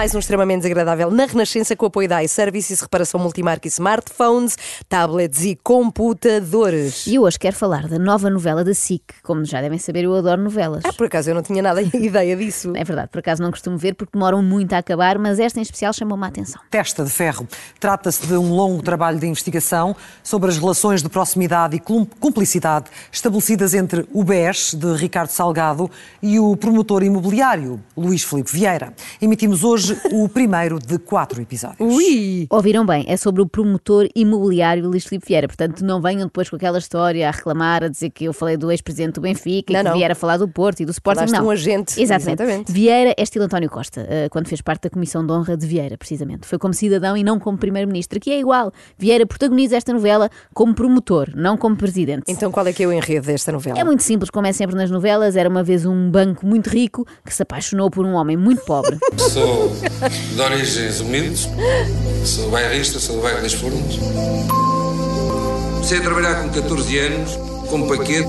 [0.00, 4.56] Mais um extremamente desagradável na Renascença com apoio da iServices, reparação multimarca e smartphones,
[4.88, 7.06] tablets e computadores.
[7.06, 9.02] E hoje quero falar da nova novela da SIC.
[9.22, 10.82] Como já devem saber, eu adoro novelas.
[10.86, 12.72] Ah, por acaso eu não tinha nada ideia disso.
[12.74, 15.62] É verdade, por acaso não costumo ver porque demoram muito a acabar, mas esta em
[15.62, 16.62] especial chamou-me a atenção.
[16.70, 17.46] Testa de Ferro.
[17.78, 22.86] Trata-se de um longo trabalho de investigação sobre as relações de proximidade e cum- cumplicidade
[23.12, 25.90] estabelecidas entre o BES, de Ricardo Salgado,
[26.22, 28.94] e o promotor imobiliário, Luís Filipe Vieira.
[29.20, 31.78] Emitimos hoje o primeiro de quatro episódios.
[31.80, 32.46] Ui!
[32.50, 35.46] Ouviram bem, é sobre o promotor imobiliário Luís Filipe Vieira.
[35.46, 38.70] Portanto, não venham depois com aquela história a reclamar, a dizer que eu falei do
[38.70, 39.96] ex-presidente do Benfica Não, e que não.
[39.96, 41.20] Vieira a falar do Porto e do Sporting.
[41.20, 41.46] Falaste Não.
[41.46, 42.00] um agente.
[42.00, 42.42] Exatamente.
[42.42, 42.72] Exatamente.
[42.72, 45.96] Vieira é estilo António Costa, eh, quando fez parte da Comissão de Honra de Vieira,
[45.96, 46.46] precisamente.
[46.46, 48.18] Foi como cidadão e não como primeiro-ministro.
[48.18, 48.72] Aqui é igual.
[48.98, 52.24] Vieira protagoniza esta novela como promotor, não como presidente.
[52.28, 53.78] Então qual é que é o enredo desta novela?
[53.78, 55.36] É muito simples, como é sempre nas novelas.
[55.36, 58.98] Era uma vez um banco muito rico que se apaixonou por um homem muito pobre.
[59.30, 59.69] Sou
[60.34, 61.48] de origens humildes,
[62.24, 63.96] sou bairrista, sou do bairro das Furnas.
[65.74, 68.28] Comecei a trabalhar com 14 anos, como paquete.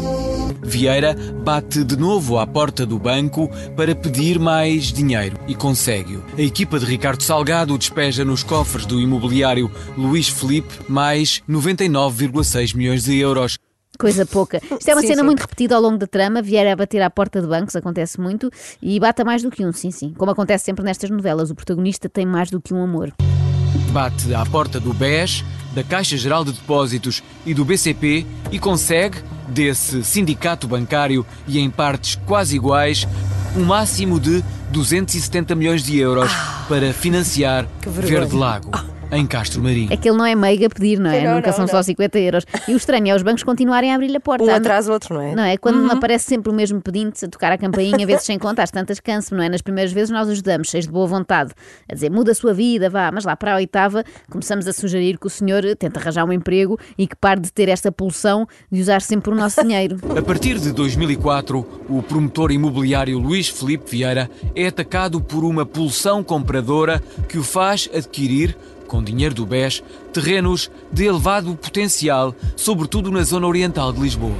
[0.64, 6.23] Vieira bate de novo à porta do banco para pedir mais dinheiro e consegue-o.
[6.38, 13.03] A equipa de Ricardo Salgado despeja nos cofres do imobiliário Luís Felipe mais 99,6 milhões
[13.03, 13.58] de euros.
[14.00, 14.58] Coisa pouca.
[14.58, 15.25] Isto é uma Sim, cena sim.
[15.25, 16.42] muito repetida ao longo da trama.
[16.42, 18.50] Vieira a bater à porta de bancos, acontece muito,
[18.81, 20.14] e bata mais do que um, sim, sim.
[20.17, 23.14] Como acontece sempre nestas novelas, o protagonista tem mais do que um amor.
[23.92, 29.17] Bate à porta do BES, da Caixa Geral de Depósitos e do BCP e consegue,
[29.47, 33.08] desse sindicato bancário e em partes quase iguais,
[33.56, 36.31] um máximo de 270 milhões de euros
[36.67, 37.67] para financiar.
[37.86, 38.72] Verde Lago,
[39.12, 39.92] em Castro Marinho.
[39.92, 41.23] É que ele não é meiga a pedir, não é?
[41.23, 41.72] Não, Nunca não, são não.
[41.72, 42.45] só 50 euros.
[42.67, 44.44] E o estranho é os bancos continuarem a abrir-lhe a porta.
[44.44, 45.35] Um atrás do outro, não é?
[45.35, 45.58] Não é?
[45.58, 49.00] Quando aparece sempre o mesmo pedinte a tocar a campainha, vezes sem conta, às tantas
[49.00, 49.50] canso, não é?
[49.50, 51.52] Nas primeiras vezes nós ajudamos, cheios de boa vontade,
[51.90, 55.18] a dizer muda a sua vida, vá, mas lá para a oitava começamos a sugerir
[55.18, 58.81] que o senhor tente arranjar um emprego e que pare de ter esta pulsão de
[58.81, 59.97] usar sempre o nosso dinheiro.
[60.18, 66.24] A partir de 2004, o promotor imobiliário Luís Felipe Vieira é atacado por uma pulsão
[66.24, 68.56] compradora que o faz adquirir,
[68.91, 69.81] com dinheiro do BES,
[70.12, 74.35] terrenos de elevado potencial, sobretudo na zona oriental de Lisboa.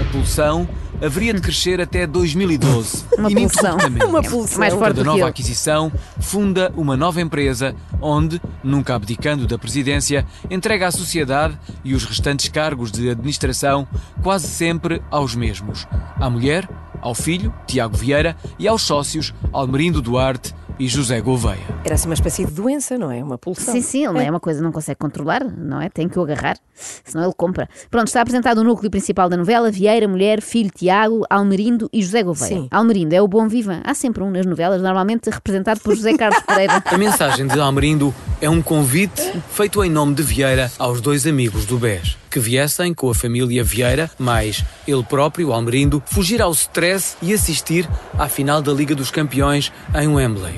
[0.00, 0.68] A pulsão
[1.02, 3.06] haveria de crescer até 2012.
[3.18, 3.32] Uma pulsão.
[3.32, 4.04] ininterruptamente.
[4.04, 4.58] Uma pulsão.
[4.60, 9.58] Mais forte Cada do que nova aquisição funda uma nova empresa onde, nunca abdicando da
[9.58, 13.88] presidência, entrega à sociedade e os restantes cargos de administração
[14.22, 15.84] quase sempre aos mesmos.
[16.20, 16.68] À mulher,
[17.00, 21.60] ao filho, Tiago Vieira, e aos sócios, Almerindo Duarte e José Gouveia.
[21.84, 23.22] Era assim uma espécie de doença, não é?
[23.22, 23.74] Uma pulsão.
[23.74, 25.90] Sim, sim, ele não é uma coisa que não consegue controlar, não é?
[25.90, 26.56] Tem que o agarrar,
[27.04, 27.68] senão ele compra.
[27.90, 32.22] Pronto, está apresentado o núcleo principal da novela: Vieira, mulher, filho, Tiago, Almerindo e José
[32.22, 32.62] Gouveia.
[32.62, 32.68] Sim.
[32.70, 33.82] Almerindo é o bom vivan.
[33.84, 36.82] Há sempre um nas novelas, normalmente representado por José Carlos Pereira.
[36.90, 39.20] A mensagem de Almerindo é um convite
[39.52, 43.62] feito em nome de Vieira aos dois amigos do BES, que viessem com a família
[43.62, 49.10] Vieira, mais ele próprio, Almerindo, fugir ao stress e assistir à final da Liga dos
[49.10, 50.54] Campeões em Wembley.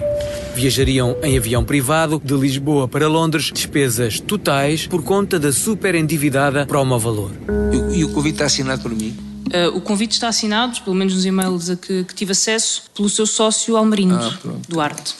[0.54, 6.66] Viajariam em avião privado de Lisboa para Londres, despesas totais por conta da super endividada
[6.66, 7.32] Promo Valor.
[7.72, 9.16] E, e o convite está assinado por mim.
[9.46, 13.08] Uh, o convite está assinado, pelo menos nos e-mails a que, que tive acesso, pelo
[13.08, 14.38] seu sócio Almerindo Ah.
[14.68, 15.14] Duarte.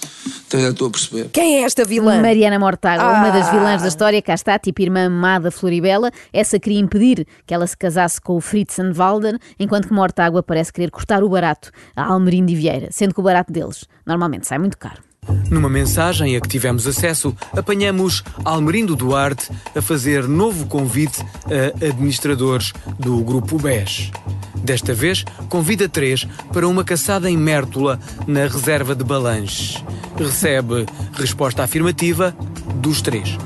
[0.53, 1.31] Então já estou a perceber.
[1.33, 2.21] Quem é esta vilã?
[2.21, 3.53] Mariana Mortágua, uma das Ah.
[3.53, 6.11] vilãs da história, cá está, tipo irmã amada Floribela.
[6.31, 10.71] Essa queria impedir que ela se casasse com o Fritz Walden, enquanto que Mortágua parece
[10.71, 14.59] querer cortar o barato a Almerindo e Vieira, sendo que o barato deles normalmente sai
[14.59, 15.01] muito caro.
[15.53, 22.73] Numa mensagem a que tivemos acesso, apanhamos Almerindo Duarte a fazer novo convite a administradores
[22.99, 24.11] do Grupo BES.
[24.57, 29.85] Desta vez, convida três para uma caçada em Mértola, na reserva de Balanches.
[30.17, 32.35] Recebe resposta afirmativa
[32.77, 33.37] dos três.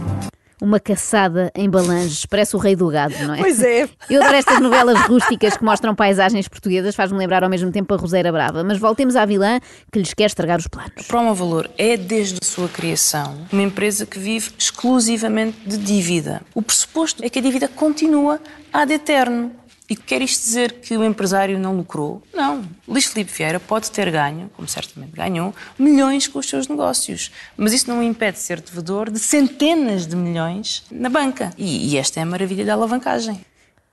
[0.67, 3.39] Uma caçada em balanges, parece o rei do gado, não é?
[3.39, 3.89] Pois é.
[4.11, 7.97] Eu adoro estas novelas rústicas que mostram paisagens portuguesas, faz-me lembrar ao mesmo tempo a
[7.97, 8.65] Roseira Brava.
[8.65, 9.61] Mas voltemos à vilã
[9.93, 11.07] que lhes quer estragar os planos.
[11.07, 16.43] Promo Valor é, desde a sua criação, uma empresa que vive exclusivamente de dívida.
[16.53, 18.41] O pressuposto é que a dívida continua
[18.73, 19.53] ad eterno.
[19.89, 22.23] E quer isto dizer que o empresário não lucrou?
[22.35, 22.65] Não.
[22.89, 27.31] Luís Filipe Vieira pode ter ganho, como certamente ganhou, milhões com os seus negócios.
[27.57, 31.53] Mas isso não o impede de ser devedor de centenas de milhões na banca.
[31.57, 33.41] E, e esta é a maravilha da alavancagem.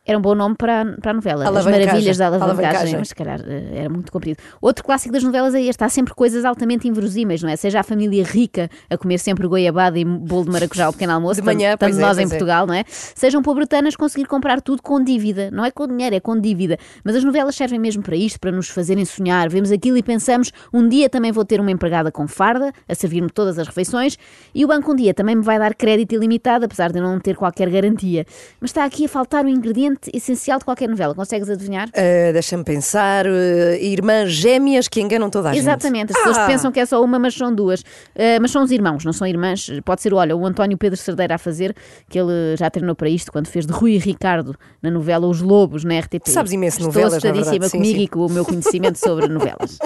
[0.06, 1.48] Era um bom nome para, a- para a novela.
[1.48, 1.66] As.
[1.66, 2.66] Maravilhas da alavancagem.
[2.66, 3.00] Alavancagem.
[3.00, 4.38] Mas se calhar eh, era muito comprido.
[4.62, 5.82] Outro clássico das novelas é este.
[5.82, 7.56] Há sempre coisas altamente inverosímeis, não é?
[7.56, 11.40] Seja a família rica a comer sempre goiabada e bolo de maracujá ao pequeno almoço,
[11.40, 12.36] De manhã, tanto é, nós em pois é.
[12.36, 12.84] Portugal, não é?
[12.88, 15.50] Sejam pobretanas conseguir comprar tudo com dívida.
[15.52, 16.78] Não é com dinheiro, é com dívida.
[17.04, 19.48] Mas as novelas servem mesmo para isto, para nos fazerem sonhar.
[19.50, 23.30] Vemos aquilo e pensamos, um dia também vou ter uma empregada com farda, a servir-me
[23.30, 24.18] todas as refeições,
[24.54, 27.38] e o banco um dia também me vai dar crédito ilimitado, apesar de não ter
[27.38, 28.26] qualquer garantia.
[28.60, 31.14] Mas está aqui a faltar o ingrediente essencial de qualquer novela.
[31.16, 31.90] Consegues adivinhar?
[31.96, 33.26] Ah, Deixa-me pensar.
[33.28, 35.62] ah, irmãs gêmeas que enganam toda a gente.
[35.64, 37.82] Exatamente, as pessoas Ah, pensam que é só uma, mas são duas.
[37.82, 39.70] Uh, mas são os irmãos, não são irmãs.
[39.86, 41.76] Pode ser, olha, o António Pedro Cerdeira a fazer,
[42.10, 45.42] que ele já treinou para isto, quando fez de Rui e Ricardo na novela Os
[45.42, 46.28] Lobos, na RTP.
[46.30, 48.04] Sabes imenso Estou novelas, na assustadíssima sim, comigo sim.
[48.04, 49.78] e com o meu conhecimento sobre novelas.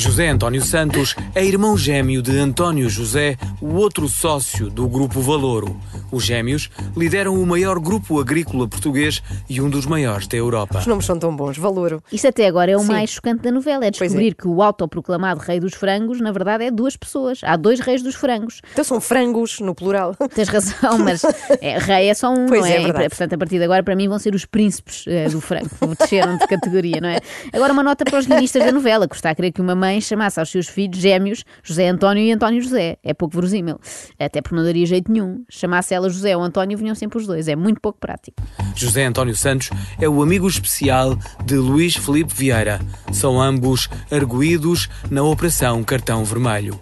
[0.00, 5.78] José António Santos é irmão gêmeo de António José, o outro sócio do Grupo Valouro.
[6.10, 10.78] Os gêmeos lideram o maior grupo agrícola português e um dos maiores da Europa.
[10.78, 11.58] Os nomes são tão bons.
[11.58, 12.02] Valoro.
[12.10, 12.86] Isto até agora é o Sim.
[12.86, 13.90] mais chocante da novela, é é.
[13.90, 17.40] descobrir que o autoproclamado rei dos frangos, na verdade, é duas pessoas.
[17.44, 18.62] Há dois reis dos frangos.
[18.72, 20.16] Então são frangos no plural.
[20.34, 21.22] Tens razão, mas
[21.60, 22.76] é, rei é só um, Pois não é, é?
[22.76, 23.04] é verdade.
[23.04, 25.68] E, portanto, a partir de agora, para mim, vão ser os príncipes eh, do frango.
[25.98, 27.20] Desceram de categoria, não é?
[27.52, 29.06] Agora, uma nota para os guionistas da novela.
[29.06, 32.60] Custa a crer que uma mãe chamasse aos seus filhos gêmeos José António e António
[32.60, 32.98] José.
[33.02, 33.80] É pouco verosímil.
[34.18, 35.42] Até porque não daria jeito nenhum.
[35.48, 37.48] Chamasse ela José ou António, vinham sempre os dois.
[37.48, 38.36] É muito pouco prático.
[38.76, 41.16] José António Santos é o amigo especial
[41.46, 42.78] de Luís Felipe Vieira.
[43.10, 46.78] São ambos arguídos na Operação Cartão Vermelho.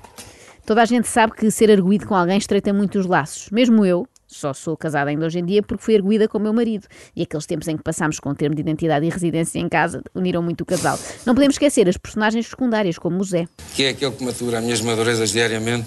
[0.67, 3.49] Toda a gente sabe que ser arguído com alguém estreita muito os laços.
[3.51, 6.53] Mesmo eu, só sou casada ainda hoje em dia porque fui arguída com o meu
[6.53, 6.87] marido.
[7.17, 10.03] E aqueles tempos em que passámos com o termo de identidade e residência em casa
[10.15, 10.99] uniram muito o casal.
[11.25, 13.49] Não podemos esquecer as personagens secundárias, como o Zé.
[13.75, 15.87] Que é aquele que matura as minhas madurezas diariamente.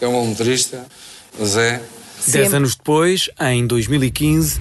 [0.00, 0.86] É um motorista,
[1.38, 1.82] o Zé.
[2.28, 4.60] Dez anos depois, em 2015,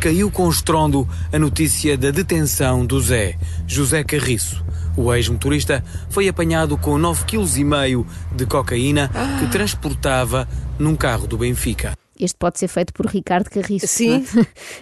[0.00, 3.36] caiu com estrondo a notícia da detenção do Zé,
[3.66, 4.64] José Carriço.
[4.96, 9.10] O ex-motorista foi apanhado com 9,5 kg de cocaína
[9.40, 11.94] que transportava num carro do Benfica.
[12.18, 13.86] Este pode ser feito por Ricardo Carriço.
[13.86, 14.24] Sim.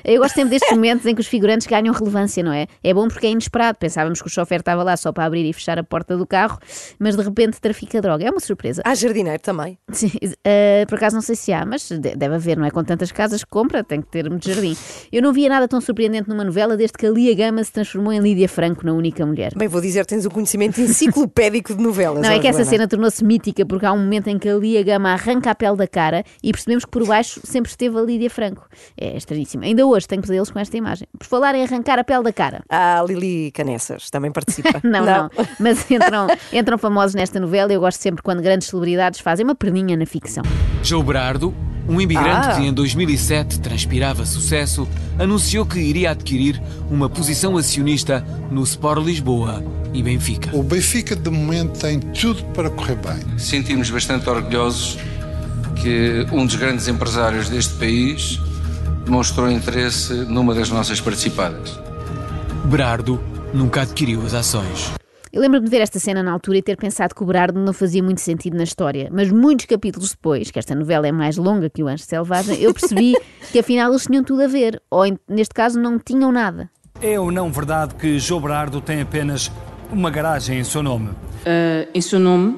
[0.05, 0.13] é?
[0.15, 2.67] Eu gosto sempre destes momentos em que os figurantes ganham relevância, não é?
[2.83, 3.79] É bom porque é inesperado.
[3.79, 6.59] Pensávamos que o chofer estava lá só para abrir e fechar a porta do carro,
[6.99, 8.27] mas de repente trafica droga.
[8.27, 8.83] É uma surpresa.
[8.85, 9.79] Há jardineiro também.
[9.93, 10.11] Sim,
[10.45, 12.71] eh, por acaso não sei se há, mas de- deve haver, não é?
[12.71, 14.77] Com tantas casas que compra, tem que ter muito jardim.
[15.11, 18.13] Eu não via nada tão surpreendente numa novela desde que a Lia Gama se transformou
[18.13, 19.53] em Lídia Franco na única mulher.
[19.57, 22.23] Bem, vou dizer, tens um conhecimento enciclopédico de novelas.
[22.23, 24.83] Não, é que essa cena tornou-se mítica porque há um momento em que a Lia
[24.83, 28.31] Gama arranca a pele da cara e percebemos que por baixo sempre esteve a Lídia
[28.31, 28.69] Franco.
[28.97, 29.65] É estranhíssimo.
[29.65, 31.07] Ainda hoje tenho pesadelos com esta imagem.
[31.19, 32.63] Por falar em arrancar a pele da cara.
[32.69, 34.81] A Lili Canessas, também participa.
[34.85, 39.21] Não, não, Mas entram, entram famosos nesta novela e eu gosto sempre quando grandes celebridades
[39.21, 40.43] fazem uma perninha na ficção.
[40.83, 41.55] Joe Berardo,
[41.89, 42.57] um imigrante Ah.
[42.57, 44.89] que em 2007 transpirava sucesso,
[45.19, 46.61] anunciou que iria adquirir
[46.91, 49.63] uma posição acionista no Sport Lisboa
[49.95, 50.55] e Benfica.
[50.57, 53.39] O Benfica, de momento, tem tudo para correr bem.
[53.39, 54.99] Sentimos bastante orgulhosos
[55.83, 58.39] que um dos grandes empresários deste país
[59.05, 61.77] demonstrou interesse numa das nossas participadas.
[62.65, 63.21] Berardo
[63.53, 64.93] nunca adquiriu as ações.
[65.33, 67.73] Eu lembro-me de ver esta cena na altura e ter pensado que o Berardo não
[67.73, 71.69] fazia muito sentido na história, mas muitos capítulos depois, que esta novela é mais longa
[71.69, 73.15] que o Anjo Selvagem, eu percebi
[73.51, 76.71] que afinal eles tinham tudo a ver, ou neste caso não tinham nada.
[77.01, 79.51] É ou não verdade que João Berardo tem apenas
[79.91, 81.09] uma garagem em seu nome?
[81.09, 82.57] Uh, em seu nome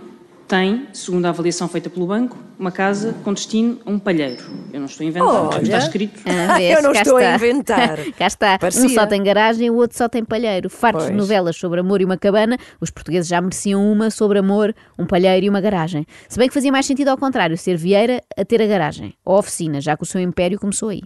[0.55, 4.41] tem, segundo a avaliação feita pelo banco, uma casa com destino a um palheiro.
[4.73, 5.63] Eu não estou a inventar, Olha.
[5.63, 6.21] está escrito.
[6.25, 6.77] Ah, vês?
[6.77, 7.35] Eu não estou a está.
[7.35, 7.99] inventar.
[8.17, 8.55] Cá está.
[8.55, 8.89] Um Parecia.
[8.91, 10.71] só tem garagem, o outro só tem palheiro.
[10.71, 14.73] Fartos de novelas sobre amor e uma cabana, os portugueses já mereciam uma sobre amor,
[14.97, 16.07] um palheiro e uma garagem.
[16.29, 19.13] Se bem que fazia mais sentido ao contrário, ser Vieira a ter a garagem.
[19.25, 21.03] Ou a oficina, já que o seu império começou aí.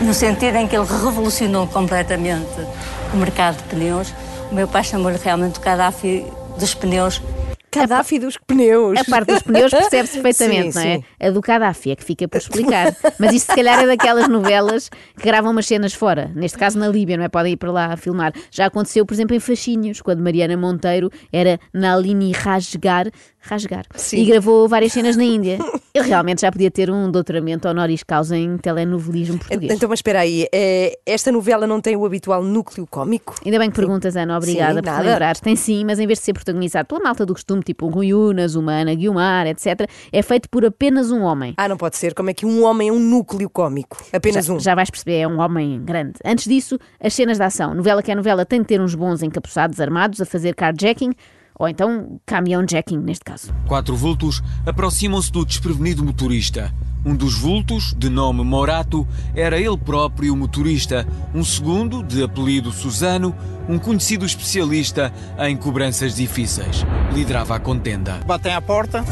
[0.00, 2.48] no sentido em que ele revolucionou completamente
[3.12, 4.14] o mercado de pneus.
[4.50, 6.24] O meu pai chamou-lhe realmente o Gaddafi
[6.58, 7.20] dos pneus.
[7.72, 8.98] Gaddafi dos pneus.
[8.98, 10.96] A parte dos pneus percebe-se perfeitamente, Sim, não é?
[10.96, 11.04] sim.
[11.20, 12.94] A do Gaddafi é que fica por explicar.
[13.18, 16.30] Mas isto se calhar é daquelas novelas que gravam umas cenas fora.
[16.34, 17.28] Neste caso na Líbia, não é?
[17.28, 18.32] Podem ir para lá a filmar.
[18.50, 23.06] Já aconteceu, por exemplo, em Faxinhos, quando Mariana Monteiro era Nalini Rasgar,
[23.40, 24.18] Rasgar Sim.
[24.18, 25.58] e gravou várias cenas na Índia.
[25.94, 29.72] Ele realmente já podia ter um doutoramento honoris causa em telenovelismo português.
[29.72, 33.34] Então, mas espera aí, é, esta novela não tem o habitual núcleo cómico?
[33.44, 35.02] Ainda bem que perguntas, Ana, obrigada Sim, por nada.
[35.02, 35.40] lembrares.
[35.40, 38.14] Tem sim, mas em vez de ser protagonizado pela malta do costume, tipo um Rui
[38.14, 41.54] Unas, uma Ana Guiomar, etc., é feito por apenas um homem.
[41.56, 42.14] Ah, não pode ser.
[42.14, 43.96] Como é que um homem é um núcleo cómico?
[44.12, 44.60] Apenas já, um.
[44.60, 46.14] já vais perceber, é um homem grande.
[46.24, 47.74] Antes disso, as cenas de ação.
[47.74, 51.12] Novela que é novela tem de ter uns bons encapuçados armados a fazer carjacking,
[51.60, 53.52] ou então caminhão jacking, neste caso.
[53.68, 56.72] Quatro vultos aproximam-se do desprevenido motorista.
[57.04, 61.06] Um dos vultos, de nome Morato, era ele próprio o motorista.
[61.34, 63.34] Um segundo, de apelido Susano,
[63.68, 66.84] um conhecido especialista em cobranças difíceis.
[67.12, 68.20] Liderava a contenda.
[68.26, 69.04] Batem à porta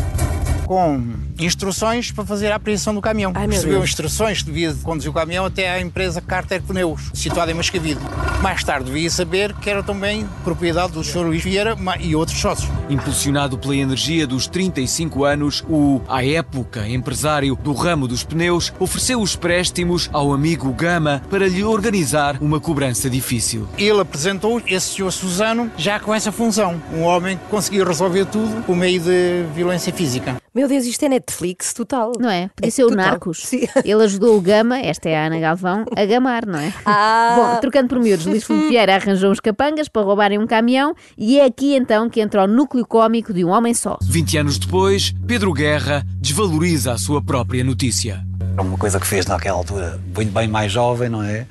[0.68, 1.02] com
[1.38, 3.32] instruções para fazer a apreensão do caminhão.
[3.34, 7.54] Ai, Recebeu instruções que devia conduzir o caminhão até à empresa Carter Pneus, situada em
[7.54, 7.98] Mascavide.
[8.42, 11.20] Mais tarde devia saber que era também propriedade do Sr.
[11.20, 12.70] Luís Vieira e outros sócios.
[12.90, 19.22] Impulsionado pela energia dos 35 anos, o, à época, empresário do ramo dos pneus, ofereceu
[19.22, 23.66] os préstimos ao amigo Gama para lhe organizar uma cobrança difícil.
[23.78, 25.10] Ele apresentou esse Sr.
[25.10, 26.78] Susano já com essa função.
[26.92, 30.37] Um homem que conseguia resolver tudo por meio de violência física.
[30.58, 32.10] Meu Deus, isto é Netflix total.
[32.18, 32.50] Não é?
[32.56, 33.06] Podia ser o total.
[33.06, 33.46] Narcos.
[33.46, 33.68] Sim.
[33.84, 36.74] Ele ajudou o Gama, esta é a Ana Galvão, a gamar, não é?
[36.84, 37.34] Ah.
[37.36, 41.38] Bom, trocando por miúdos, Luís Filipe Vieira arranjou uns capangas para roubarem um caminhão e
[41.38, 43.96] é aqui então que entra o núcleo cómico de um homem só.
[44.02, 48.26] 20 anos depois, Pedro Guerra desvaloriza a sua própria notícia.
[48.58, 51.46] Uma coisa que fez naquela altura, bem, bem mais jovem, não é?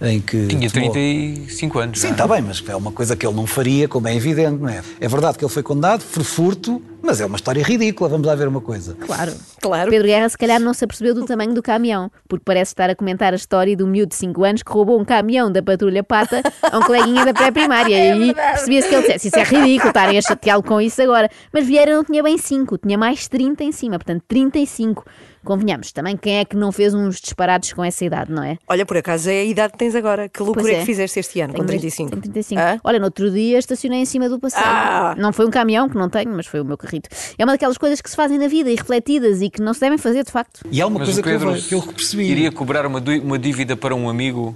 [0.00, 1.98] Em que Tinha tomou- 35 anos.
[1.98, 4.68] Sim, está bem, mas é uma coisa que ele não faria, como é evidente, não
[4.68, 4.80] é?
[5.00, 8.36] É verdade que ele foi condenado por furto, mas é uma história ridícula, vamos lá
[8.36, 8.94] ver uma coisa.
[8.94, 9.32] Claro.
[9.60, 9.90] Claro.
[9.90, 12.94] Pedro Guerra se calhar não se apercebeu do tamanho do caminhão, porque parece estar a
[12.94, 16.42] comentar a história do miúdo de 5 anos que roubou um caminhão da patrulha pata
[16.62, 17.96] a um coleguinha da pré-primária.
[17.98, 21.28] e aí percebia-se que ele dissesse, isso é ridículo, estarem a chateá-lo com isso agora.
[21.52, 25.04] Mas Vieira não tinha bem 5, tinha mais 30 em cima, portanto 35.
[25.48, 28.58] Convenhamos, também quem é que não fez uns disparados com essa idade, não é?
[28.68, 30.28] Olha, por acaso é a idade que tens agora.
[30.28, 32.10] Que loucura Pois é que fizeste este ano, com Tenho 35?
[32.10, 32.60] Tenho 35.
[32.60, 32.78] Hã?
[32.84, 34.62] Olha, no outro dia estacionei em cima do passeio.
[34.66, 35.14] Ah!
[35.16, 37.08] Não foi um caminhão, que não tenho, mas foi o meu carrito.
[37.38, 39.80] É uma daquelas coisas que se fazem na vida e refletidas e que não se
[39.80, 40.60] devem fazer de facto.
[40.70, 42.24] E há uma Mas coisa que, eu, que eu percebi.
[42.24, 44.54] iria cobrar uma, uma dívida para um amigo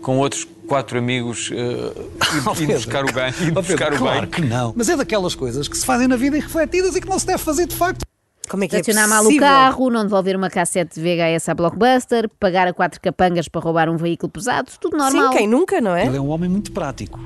[0.00, 1.50] com outros quatro amigos
[2.46, 2.74] Oh, e, Pedro.
[2.76, 3.30] buscar o bem.
[3.46, 4.30] E Oh, Pedro, o claro bem.
[4.30, 4.72] que não.
[4.74, 7.26] Mas é daquelas coisas que se fazem na vida e refletidas e que não se
[7.26, 8.06] deve fazer de facto.
[8.50, 11.54] Como é que é Estacionar mal o carro, não devolver uma cassete de VHS à
[11.54, 15.30] Blockbuster, pagar a quatro capangas para roubar um veículo pesado, tudo normal.
[15.30, 16.06] Sim, quem nunca, não é?
[16.06, 17.20] Ele é um homem muito prático.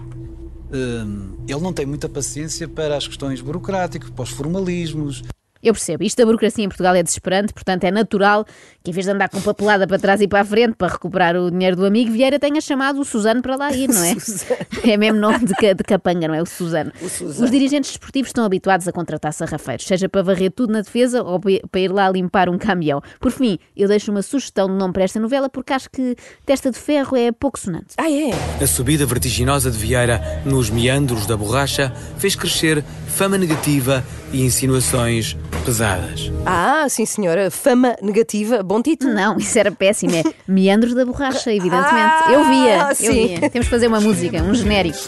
[0.71, 5.23] Hum, ele não tem muita paciência para as questões burocráticas, para os formalismos.
[5.65, 8.45] Eu percebo, isto da burocracia em Portugal é desesperante, portanto é natural
[8.83, 11.35] que em vez de andar com papelada para trás e para a frente para recuperar
[11.37, 14.15] o dinheiro do amigo, Vieira tenha chamado o Suzano para lá ir, não é?
[14.93, 16.43] é mesmo nome de, de capanga, não é?
[16.43, 16.93] O Suzano.
[17.03, 21.41] Os dirigentes desportivos estão habituados a contratar sarrafeiros, seja para varrer tudo na defesa ou
[21.41, 23.01] pa- para ir lá limpar um caminhão.
[23.19, 26.71] Por fim, eu deixo uma sugestão de nome para esta novela porque acho que Testa
[26.71, 27.95] de Ferro é pouco sonante.
[27.97, 28.31] Ah, é?
[28.63, 35.37] A subida vertiginosa de Vieira nos meandros da borracha fez crescer fama negativa e insinuações
[35.65, 36.33] pesadas.
[36.45, 37.51] Ah, sim, senhora.
[37.51, 38.63] Fama negativa.
[38.63, 39.15] Bom título.
[39.15, 41.95] Não, isso era péssimo, é Meandros da Borracha, evidentemente.
[41.95, 43.29] Ah, eu via, eu sim.
[43.29, 43.51] via.
[43.51, 44.99] Temos que fazer uma música, um genérico.